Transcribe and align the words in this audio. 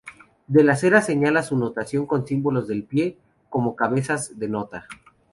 De 0.47 0.63
las 0.63 0.83
Heras 0.83 1.05
señala 1.05 1.43
su 1.43 1.55
notación 1.55 2.07
con 2.07 2.25
símbolos 2.25 2.67
del 2.67 2.85
pie, 2.85 3.19
como 3.51 3.75
cabezas 3.75 4.39
de 4.39 4.49
nota. 4.49 4.87